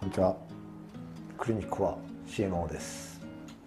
[0.00, 0.34] こんにちは。
[1.36, 3.20] クリニックは CMO です。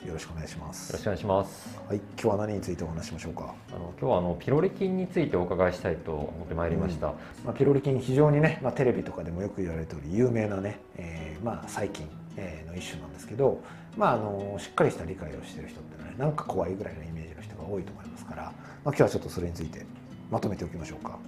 [0.04, 0.90] よろしくお願いします。
[0.90, 1.80] よろしくお願いします。
[1.88, 3.54] はい、今日は何についてお話ししましょうか？
[3.70, 7.14] あの今日はあのピロリ菌についてお伺いしたいと思ってまいりました。
[7.46, 13.62] まあ、ピロリ菌非常にね、まあ、テレビとかでもよく言われており有名なね、えーまあ、細菌えーの一種なんですけど、
[13.96, 18.54] まあ、あのしっかりした理解をしている人ってのはねなんか怖いぐらいのイメージの人が多いと思いますから、まあ、
[18.86, 19.86] 今日はちょっとそれについて
[20.32, 21.20] まとめておきましょうか。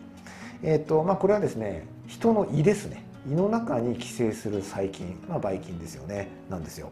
[0.63, 6.91] えーとまあ、これはですね人の胃ですね胃の中に寄生する細菌、まあ、ばい菌ですよねなんですよ。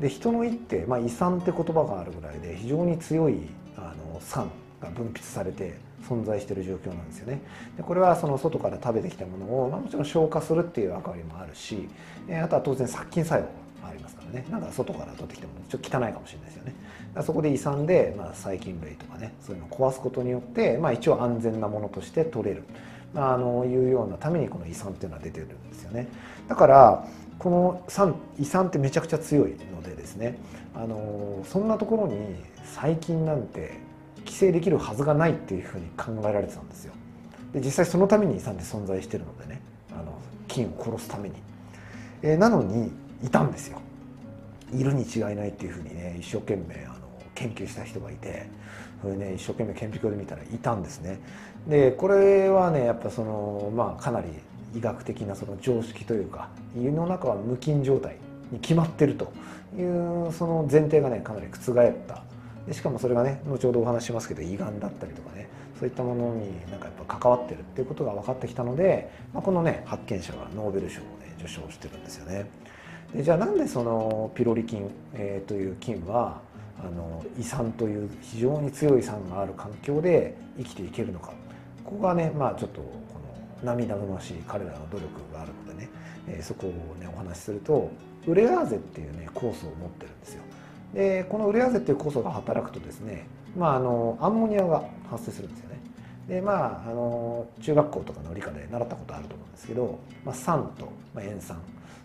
[0.00, 3.38] で人の胃って、まあ、胃酸って言葉があるぐらいで非常に強い
[3.76, 4.50] あの酸
[4.80, 5.76] が分泌されて
[6.08, 7.40] 存在してる状況なんですよね。
[7.76, 11.88] でこれはその外から食べてきたものを、まあ、もちろん消化するっていう役割もあるし、
[12.28, 13.46] えあとは当然殺菌作用
[13.82, 16.74] がありますからねなんか外から取ってきたもちょっと汚いかもしれないですよね。
[17.22, 22.64] そこで胃酸で、まあ、細菌類とかねそういうのを壊すことによって、まあ、一応安全なものとして取れる、
[23.14, 26.08] あ、のいうようなためにこの胃酸っていうのは出てるんですよね。
[26.48, 27.06] だから
[27.38, 30.38] この酸胃酸ってめちゃくちゃ強いのでですね
[30.74, 33.78] あのそんなところに細菌なんて
[34.24, 36.92] 寄生できるはずがないっていうふうに考えられてたんですよ。
[37.52, 39.60] で実際そのために胃酸って存在してるのでね
[39.92, 40.12] あの
[40.48, 41.34] 菌を殺すために。
[42.22, 42.90] えーなのに
[43.22, 43.80] いたんですよ。
[44.72, 46.94] いるに違いないっていうふうにね一生懸命あの
[47.34, 48.48] 研究した人がいて
[49.12, 51.20] ね一生懸命顕微鏡で見たらいたんですね。
[51.68, 54.28] でこれはねやっぱそのまあかなり
[54.76, 58.16] 医学的なその常識というか胃の中は無菌状態
[58.50, 59.32] に決まってると
[59.78, 62.22] いうその前提がねかなり覆った
[62.66, 65.48] でしかもそれがね後ほどお話しますけど胃がんだったりとかね
[65.78, 72.46] そういったものになんかやっぱ関わってるっていうことが分かってきたので、まあ、このね発見者がノーベル賞をね受賞してるんですよね。
[73.14, 76.40] でじゃあなんでそのピロリ菌、えーという菌は
[76.80, 81.32] あの胃酸という非常に強い酸がある環境で生きていけるのか
[81.84, 82.88] ここがねまあちょっとこ
[83.62, 85.88] の涙ぐましい彼らの努力があるのでね、
[86.28, 86.70] えーそこを
[87.00, 87.90] ねお話しすると
[88.26, 90.42] ウレアーゼっていうね酵素を持ってるんですよ。
[90.94, 93.26] でこのウレアーゼっていう酵素が働くとですね、
[93.56, 95.80] まあ、あのアンモニアが発生するんですよね。
[96.28, 101.58] でまああの中学校とかの理科で習ったことあると思うんですけど、まあ、酸と、まあ、塩酸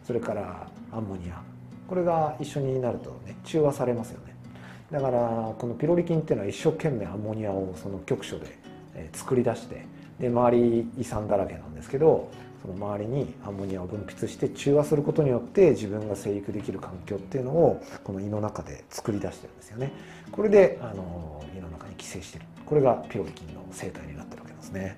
[0.03, 1.41] それからアンモニア
[1.87, 4.28] これが一緒になるとね中和されますよね。
[4.91, 8.57] だからこのピロリ菌っていうのは一生懸命アンモニアをその局所で
[9.13, 9.85] 作り出して
[10.19, 12.29] で周り胃酸だらけなんですけど
[12.61, 19.91] その周りにアンモニアを分泌して中和することによって自分が生育できる環境っていうのをこの胃の中で作り出してるんですよね。
[20.31, 24.97] これであの胃の中に寄生してるこれがピロリ菌の生態になってるわけですね。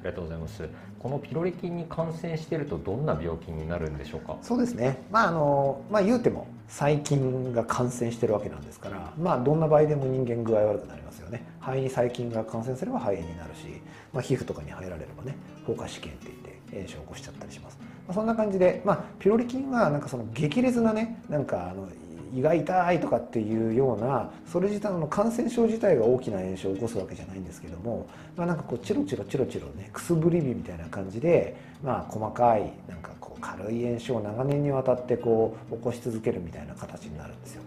[0.00, 0.68] ありがとうございます。
[0.98, 4.36] このピロリ菌に感染しているとどんな病気になるんでしょうか？
[4.42, 5.02] そうですね。
[5.10, 11.44] まああのまあ言うても細菌が感染してるわけなんですから、まあどんな場合でも人間具合悪くなりますよね。
[11.60, 13.80] 肺に細菌が感染すれば肺炎になるし、
[14.12, 15.36] まあ皮膚とかに入られればね、
[15.66, 17.78] 放火試験って言って炎症を起こしちゃったりします。
[18.06, 21.88] まあ、そんな感じで、まあピロリ菌はなんかその激烈なね、なんかあの
[22.34, 28.06] 胃が痛いとかっていうようなそれ自体の感染症自体が大きな炎症を起こすわけじゃないんですけども、
[28.36, 37.62] まあ、なんかこうチロチロチロチロねくすぶり火みたいな感じで、まあ、細かいなんかこう軽い炎症を長年にわたってこう起こし続けるみたいな形になるんですよ。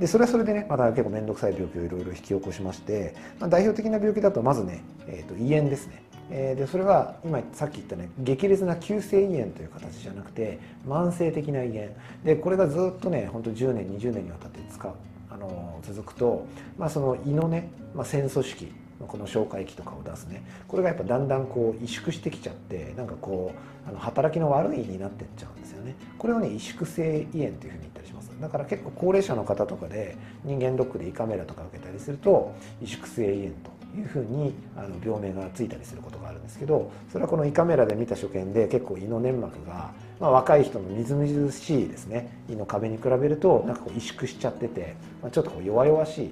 [0.00, 6.02] でそれはそれでねまた結構面倒くさい病気をいろいろ引き起こしまして、まあ、代表的な病気だとまずね、えー、と胃炎ですね。
[6.30, 11.88] えーでそれは今さっき言ったね激烈な急性胃炎という形じゃなくて慢性的な胃炎。
[12.24, 14.92] でこれがずっとね本当10年20年にわたって使う
[15.30, 16.46] あの続くと、
[16.78, 18.72] まあ、その胃のね、まあ、線組織
[19.06, 25.96] この消化液とかを出すねこれがやっぱだんだんこう萎縮してきちゃってなんかこうあの働きの悪い胃になってっちゃうんですよね。
[26.18, 28.30] これをね萎縮性胃炎というふうに言ったりします。
[28.40, 46.22] だから結構高齢者の方とかで人間ドックで胃カメラとか受けたりすると萎縮性胃炎というふうにあの病名がついたりすることがあるんですけどそれはこの胃カメラで見た所見で結構胃の粘膜が、まあ、若い人のみずみずしいですね胃の壁に比べるとなんかこう萎縮しちゃってて、まあ、ちょっとこう弱々し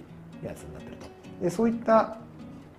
[0.42, 1.06] いやつになってると
[1.42, 2.16] でそういった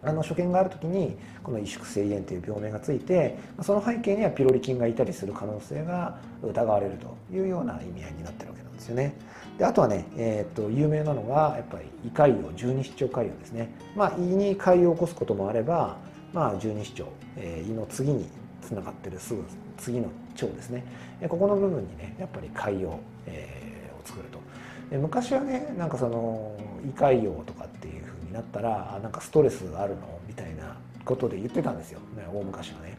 [0.03, 9.13] あの所見がある時にこの萎縮性胃炎という病名がついてその背景にはピロリ菌がいたりする可能性が疑われるというような意味合いになってるわけなんですよね。
[9.61, 13.69] であとはね、えー、と有名なのはやっぱり胃潰瘍十二指腸潰瘍ですね。
[13.95, 15.97] まあ、胃に潰瘍を起こすこともあれば、
[16.33, 18.27] まあ、十二指腸、えー胃の次に
[18.63, 19.43] つながってるすぐ
[19.77, 20.83] 次の腸ですね
[21.21, 22.97] えここの部分にねやっぱり潰瘍、
[23.27, 24.39] えーを作ると。
[24.89, 30.19] で昔はねなんかその胃潰瘍とかっていうふうになったらあなんかストレスあるの？
[30.27, 30.75] みたいな
[31.05, 32.97] ことで言ってたんですよ、ね、大昔はね。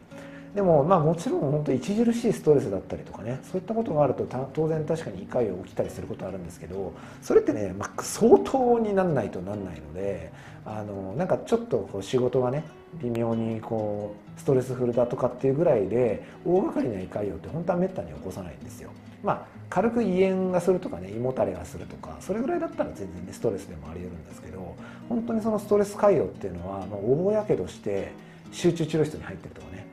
[0.53, 10.31] でもまあもちろん本当著しいストレスだったりとかねそういったことがあると当然確かに胃潰瘍起きたりすることあるんですけどそれってね、まあ、相当になんないとなんないので
[10.65, 12.63] あのなんかちょっとこう仕事がね
[13.01, 18.91] 微妙にこうストレスフルだとかっていうぐらいで大掛かりな胃潰瘍って本当はめったに起こさないんですよ。
[19.23, 24.75] まあ軽く胃炎がするとかね胃もたれがするとかそれぐらいだったら全然ねストレスでもあり得るんですけど
[25.09, 28.11] 本当にそのストレス潰瘍っていうのは、まあ、大やけどして
[28.51, 29.87] 集中治療室に入ってるとかね、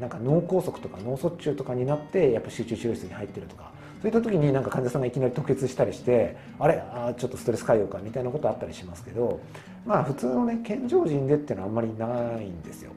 [0.00, 3.70] なんか脳梗塞とか脳卒中とかになってやっぱ集中治療室に入ってるとか
[4.02, 9.40] そういった時になんか患者さんがいきなり吐血したりしてあれあちょっとストレス潰瘍かみたいなことあったりしますけど
[9.84, 12.92] まあ普通のね健常人でっていうのはあんまりないんですよ。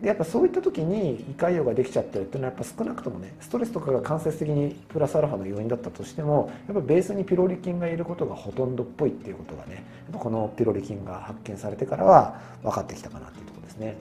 [0.00, 13.96] でやっぱそういった時に胃潰瘍ができちゃってるっていうのはやっぱ少なくともねストレスとかが間接的にプラスアルファの要因だったとしてもやっぱベースにピロリ菌がいることがほとんどっぽいっていうことがねこのピロリ菌が発見されてからは分かってきたかなっていうとこですね。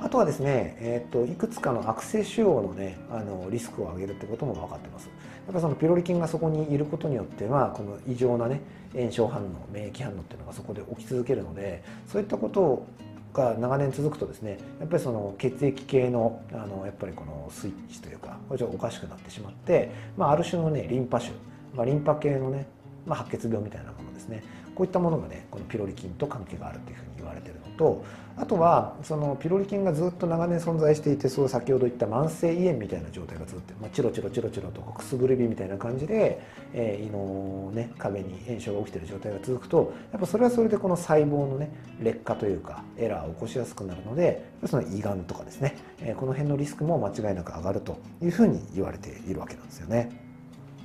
[0.00, 5.08] あとはですね、えーと、いくつかの悪性腫瘍の,、ね、あのリスクを上げるってことも分かってます。
[5.46, 8.60] やっぱそのピロリ菌がそこにいることによってはこの異常なね
[8.92, 12.84] 炎症反応免疫反応っていうのがそこで起き続けるのでそういったこと
[13.32, 21.30] が長年続くとですねやっぱりその血液系のあのやっぱりこのスイッチというかこれちょっとおかしくなってしまって、まあ、ある種のねリンパ腫、
[21.76, 22.66] まあ、リンパ系のね、
[23.06, 24.42] まあ、白血病みたいなものですね
[24.74, 28.04] こういったものがねこのピロリ菌と関係があるというふうに言われてるのと
[28.36, 36.42] あとはそのピロリ菌がずっと長年存在していてそう先ほど言った慢性胃炎みたいな状態がずっと、まあ、チロチロチロチロとくすぶり火みたいな感じで、
[36.74, 41.70] えー、胃の、ね、壁に炎症が起きてる状態が続くとやっぱそれはそれでこの細胞のね
[42.00, 50.25] 劣化というかエラーを起こしやすくなるのでその胃がんとかですね、えー、この辺のリスクも間違いなく上がるというふうに言われているわけなんですよね。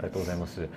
[0.01, 0.67] ありがとうございます。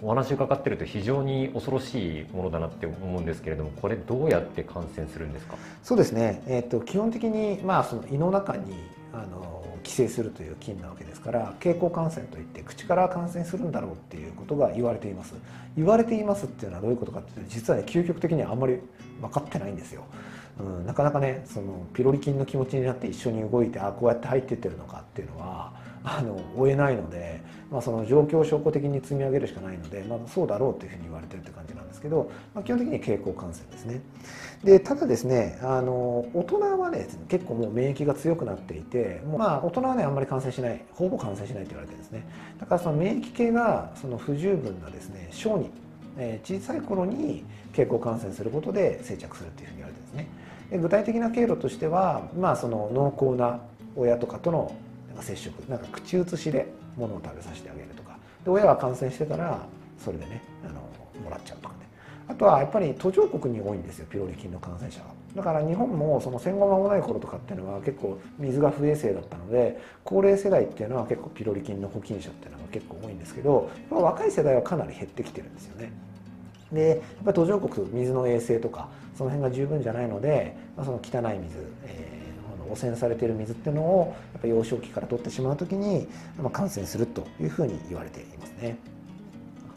[0.00, 5.56] お話伺ってると非常に恐ろしいものだなって思うんですけれどもこれどうやって感染するんですか？
[5.82, 8.74] そうですね、えーと、基本的に、まあ、その胃の中に
[9.12, 15.34] あの寄生するという菌なわけですから経口感染といって口から感染するんだろうっていうことが言われています。
[15.76, 18.78] 言われていますっていうのはどういうことかっていうと実はね究極的にはあんまり
[19.28, 20.04] 分かってないんですよ、
[20.58, 25.72] うん、なかなかねそのピロリ菌の気持ちになって一緒に動いてあこうやって入ってってるのかっていうのは
[26.06, 27.40] あの追えないので、
[27.70, 34.02] まあ、その状況証拠的に積み上げるしかないので、まあ、そうだろうというふうに言われてるって感じなんですけど、まあ、基本的に経口感染ですね。
[34.62, 42.26] でただですねあの大人はね結構もう免疫が強くなっていてまあ大人はねあんまり感染しないほぼ感染しないと言われてるんですね
[42.58, 45.70] だからその免疫系がその不十分なですね小児、
[46.18, 50.28] えー、小さい頃に経口感染することで生着するっていうふうに言われてるんですね。
[50.70, 53.60] で具体的な経路としてはまあその濃厚な
[53.96, 54.74] 親とかとの
[55.20, 56.66] 接触なんか口移しで
[56.96, 58.16] 物を食べさせてあげるとか。
[58.44, 59.66] で親が感染してたら
[59.98, 60.74] それでねあの
[61.22, 61.80] もらっちゃうとかね。
[62.28, 75.92] あとはやっぱり途上国に多いんですよピロリ菌の感染者はだから日本もその戦後間もない頃とかっていうのは結構水が不衛生だったので高齢世代っていうのは結構ピロリ菌の保菌者っていうのが結構多いんですけど若い世代はかなり減ってきてるんですよね
[76.72, 82.24] でやっぱり途上国水の衛生とかその辺が十分じゃないので、まあ、その汚い水、えー
[82.70, 86.08] 汚染されている水っていうのをやっぱ幼少期から取ってしまうときに、
[86.38, 88.76] まあ、感染するというふうに言われていますね。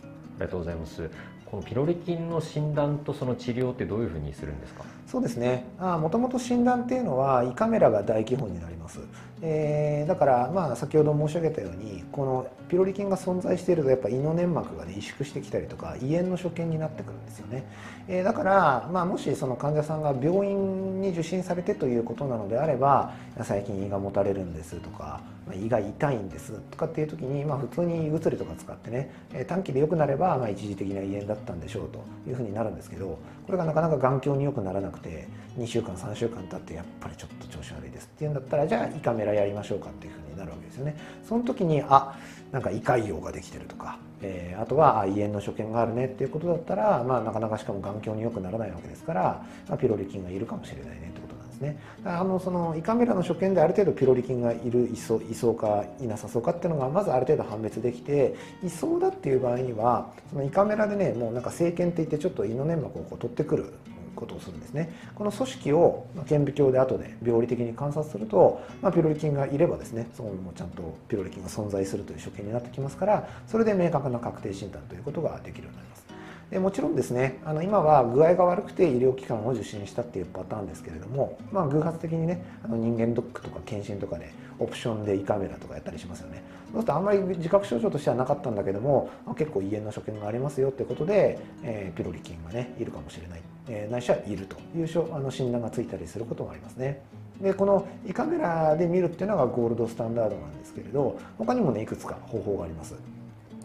[0.03, 0.05] あ
[0.39, 1.09] りがとうございます。
[1.49, 4.83] このピロリ菌の診断とその治療ってどういうふうにするんですか？
[5.05, 5.65] そうですね。
[5.79, 8.99] もともと診断っていうのは胃カメラが大基本になります、
[9.41, 17.63] えー、だからまあ先ほど申し上げたようにこのピロリ菌が存在しているとやっぱ胃の粘膜が、萎縮してきたりとか胃炎の所見になってくるんですよね、
[18.07, 23.13] えー、だから、まあ、もしその患者さんが病院に受診されてということなのであれば
[23.43, 25.21] 最近胃がもたれるんですとか
[25.53, 29.11] 胃が痛いんですとかっていう時に、まあ、普通に胃薬とか使ってね
[29.47, 40.95] 短期で良くなれば、まあ、一時的な胃炎だったんでしょうというふうになるんですけどこれがなかなか眼鏡に良くならなくて2週間3週間経ってやっぱりちょっと調子悪いですっていうんだったらじゃあ胃カメラやりましょうかっていうふうになるわけですよね。
[41.27, 42.15] その時にあ
[42.51, 51.79] なんか胃潰瘍ができてるとか、えー、あとは胃炎の所見があるねっていうことだったら、まあ、なかなかしかも眼鏡に良くならないわけですから、まあ、ピロリ菌がいるかもしれないねってことなんですね。
[52.05, 63.73] あのその胃カメラの所見である程度ピロリ菌がいるいそういそうかいなさそうかっていうのがまずある程度判別できていそうだっていう場合にはその胃カメラでねもうなんか生検っていってちょっと胃の粘膜をこう取ってくる
[64.17, 64.91] ことをするんですね。
[65.15, 76.07] この組織を顕微鏡で後で病理的に観察すると、まあ、ピロリ菌がいればですねそこにもちゃんとピロリ菌が存在するという所見になってきますからそれで明確な確定診断ということができるようになります。
[76.49, 86.41] でもちろんですねあの今は具合が悪くて医療機関を受診したっていうパターンですけれども、まあ、偶発的にねあの人間ドックとか検診とかでオプションで胃カメラとかやったりしますよね。
[86.71, 97.01] そうするとあんまり自覚症状としてはなかったんだけども結構胃炎の所見がありますよってことで、えー、ピロリ菌がねいるかもしれない、え、ないしはいるというあの診断がついたりすることもありますね。
[97.41, 102.95] でこの胃カメラで見るっていうのがゴールドスタンダードなんですけれど他にもねいくつか方法があります。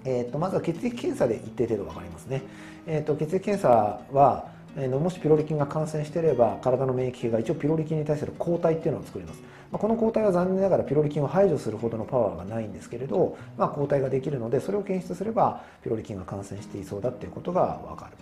[0.04, 2.42] えーと、まずは血液検査で一定程度分かりますね。
[2.86, 18.12] えーと、血液検査はえー、もしピロリ菌が感染していれば体の免疫系が一応ピロリ菌に対する抗体っていうのを作ります、まあ、この抗体は残念ながらピロリ菌を排除するほどのパワーがないんですけれど、まあ、抗体ができるのでそれを検出すればピロリ菌が感染していそうだっていうことが分かる、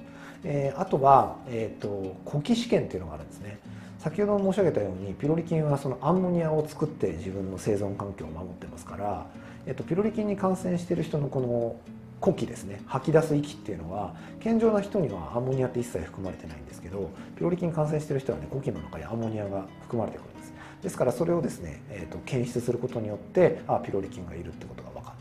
[0.45, 3.59] えー、あとは、えーと、呼気試験っていうのがあるんですね。
[4.01, 9.27] 先ほど申し上げたようにピロリ菌はそのアンモニアを作って自分の生存環境を守ってますから、
[9.67, 11.77] えっと、ピロリ菌に感染している人のこの
[12.21, 12.83] 呼気ですね。
[12.87, 20.53] 吐き出す息っていうのは健常な人にはアンモニアって一切含まれてないんですけどピロリ菌感染してる人はね呼気の中にアンモニアが含まれてくるんです。
[20.83, 25.17] ですからそれをですね、えーと、検出することによってあピロリ菌がいるってことが分かる。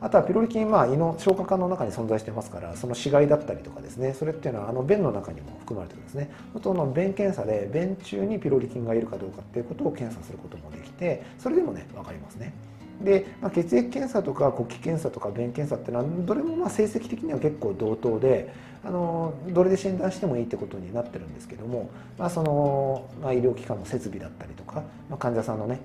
[0.00, 6.30] あとはピロリ菌は胃の消化管の中に存在してますからその死骸だったりとかですねそれっていうのはあの便の中にも含まれてるんですね。
[6.62, 12.52] その便検査で便中にピロリ菌がいるかどうかっていうことを検査することもできてそれでもね分かりますね。
[13.00, 18.52] で、まあ、血液検査とか呼気検査とか便検査っていうのはどれもま成績的には結構同等で
[18.84, 25.80] あのどれで診断してもいいってことになってるんですけども、まあそのまあ、医療機関の設備だったりとか、まあ、患者さんのね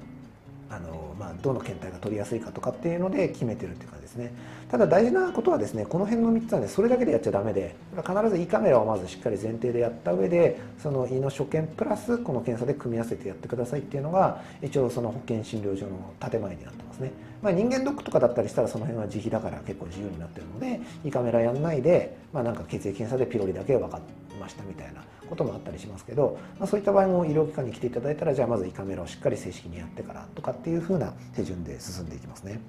[0.69, 4.31] あの、まあ、どの検体が取りやすいかとかっていうので決めてるっていう感じですね。
[4.69, 17.11] ただ大事なことはですねこの辺の3つはねそれだけでやっちゃダメで必ず胃カメラをまずしっかり前提でやった上でその胃の所見プラスこの検査で組み合わせてやってくださいっていうのが一応その保険診療所の建前になってますね、
[17.41, 23.99] まあ、人間ドックとかだったりしたらその辺は自費だから結構自由になってるので胃カメラやんないで、まあ、なんか血液検査でピロリだけ分か
[24.29, 32.59] りましたみたいなこともあったりしますけど、まあ、そういった場合も医療機関に来ていただいたらじゃあまず胃カメラをしっかり正式にやってからとかっていうふうな手順で進んでいきますね。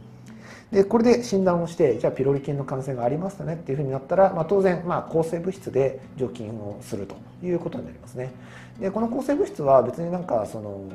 [0.70, 8.32] でこれで診断をしてじゃあピロリ菌の感染がありましたねっていうふうになったら、まあ、当然、まあ、抗生物質で除菌をするということになりますね。
[8.78, 10.88] でこの抗生物質は別になんかその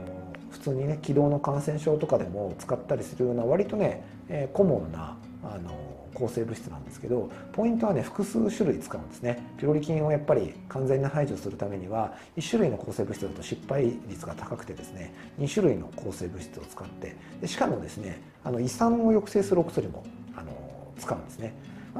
[0.51, 5.71] 普通にね気道の感染症とかでも使ったりするような割とね、えー、コモンなあの
[6.15, 9.37] 抗生物質なんですけどポイントはね複数種類使うんですね。
[9.57, 20.03] ピロリ菌をやっぱり完全に排除するためには1種類の抗生物質だと失敗率が高くてですね2種類の抗生物質を使ってでしかもですねあの胃酸を抑制するお薬も
[20.35, 20.51] あの
[20.97, 21.53] 使うんですね。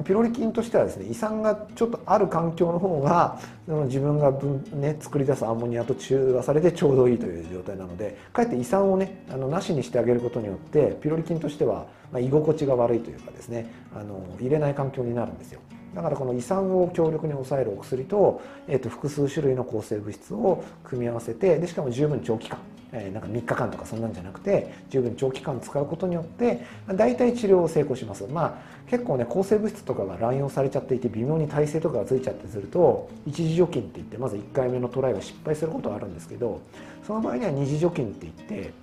[0.03, 3.39] ピロリ菌としてはですね胃酸がちょっとある環境の方が
[3.85, 15.61] 自分が分、ね、作り出すアンモニアと中和されてちょうどいいという状態なのでかえって胃酸をねあのなしにしてあげることによってピロリ菌としては、ま、居心地が悪いというかですねあの入れない環境になるんですよ。
[15.93, 22.59] だからこの胃酸を強力に抑えるお薬と,、えー、と複数種類の抗生物質を組み合わせてでしかも十分長期間
[22.97, 28.25] えなんか3日間とかそんなんじゃなくて十分長期間使うことによって大体治療を成功します。
[28.27, 36.61] まあ結構ね抗生物質とかが乱用されちゃっていて微妙に耐性とかがついちゃってすると一次除菌って言ってまず1回目のトライが失敗することはあるんですけど
[37.05, 38.73] その場合には二次除菌って言って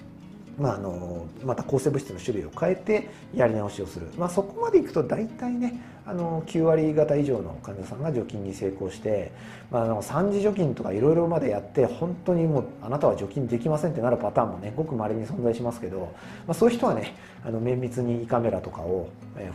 [0.59, 9.31] まあ、あのまた抗生物質の種類を変えてやり直しをする、まあ、そこまでいくと大体ねあの9割方以上の患者さんが除菌に成功して、
[9.71, 16.13] まあ、あの3次除菌とかいろいろまでやって本当にもうあなたは除菌できませんってなるパターンもねごくまれに存在しますけど、
[16.47, 19.09] まあ、そういう人はねあの綿密に胃カメラとかを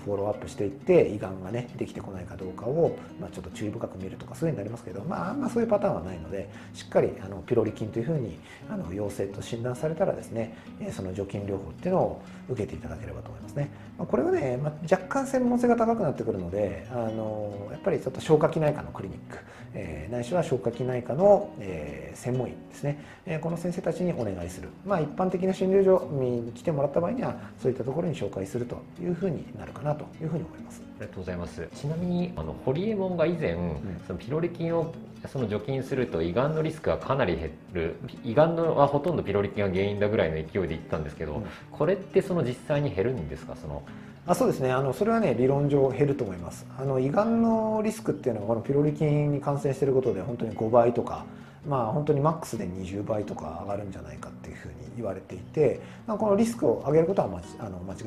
[0.06, 8.40] フォローアップしていって胃がんがねできてこないかどうかを、まあ、ちょっと注意深く見るとかそういうになりますけど、まあ、あんまそういうパターンはないのでしっかりあのピロリ菌というふうに
[8.70, 10.58] あの陽性と診断されたらですね
[10.92, 13.70] その除菌療法っていうのを受けていただければと思いますね。
[13.98, 19.38] まあ、これはね、まあ、若干専門性が高くなってくるのであのやっぱりちょっと消化器内科のクリニック、
[19.74, 30.82] えー、ないしは消化器内科の、えー、専門医ですね、えー、この先生たちにお願いする、まあ、一般的な診療所に来てもらった場合にはそういったところに紹介するというふうになるかなというふうに思います。
[31.00, 31.68] ありがとうございます。
[31.76, 34.94] ちなみにあのホリエモンが以前、うん、そのピロリ菌を
[35.28, 37.96] その除菌すると胃がんのリスクがかなり減る。
[38.24, 43.56] 胃がんのはほとんどピロリ菌が原因だぐらいの勢いで言ったんですけど、うん、これってその実際に減るんですか？
[43.56, 43.84] その
[44.28, 44.72] あそうですね。
[44.74, 46.66] あのそれはね理論上減ると思います。
[46.78, 51.26] あの胃がんのリスクっていうのはこのピロリ菌に感染してることで本当に5倍とか
[51.66, 57.98] まあ本当にマックスで20倍とか上がるんじゃないかっていうふうに言われていて、このリスクを上げることはまあの間違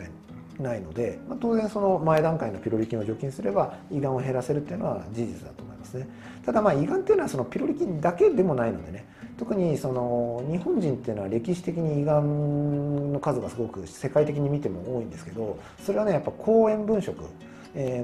[0.59, 6.07] いないので、まあ、当然その前段階のピロリ菌を除菌すれば胃がんを減らせるっていうのは事実だと思いますね。
[6.45, 9.07] ただまあ胃がんっていうのはそのピロリ菌だけでもないのでね
[9.41, 17.25] 特にその日本人っていうのは歴史的に胃がんの数がすごく世界的に見ても多いんですけどそれはねやっぱ高塩分食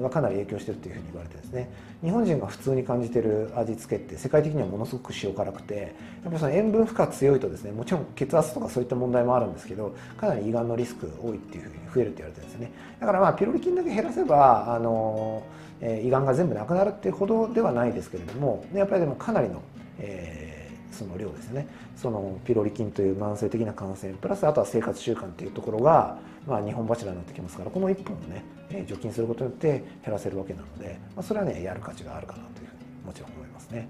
[0.01, 1.69] がかなり影響してるっていうふうに言われてですね
[2.01, 12.71] 日本人が普通に感じてる味付けって世界的にはものすごく塩辛くてやっぱその塩分負荷強いとですねもちろん血圧とかそういった問題もあるんですけどかなり胃がんのリスク多いっていうふうに増えるって言われてるんですね。
[12.99, 15.43] だからまあピロリ菌だけ減らせばあの、
[15.81, 19.61] え、胃がんが全部なくなるっていうほどではないですけれどもやっぱりでもかなりの、
[19.99, 20.56] えー
[20.91, 26.17] その量ですねそのピロリ菌という慢性的な感染プラスあとは生活習慣っていうところが、
[26.47, 29.67] まあ、日本柱になってきますからこの1本をね、え除菌することによって
[30.03, 33.87] 減らせるわけなので、まあ、それはねやる価値があるかなというふうにもちろん思いますね。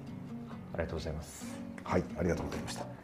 [0.74, 1.46] ありがとうございます。
[1.84, 2.97] はい、ありがとうございました。